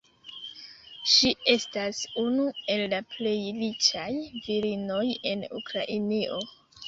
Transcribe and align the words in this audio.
Ŝi 1.15 1.29
estas 1.51 1.99
unu 2.21 2.47
el 2.77 2.81
la 2.95 3.01
plej 3.13 3.35
riĉaj 3.59 4.09
virinoj 4.49 5.03
en 5.33 5.47
Ukrainio. 5.61 6.41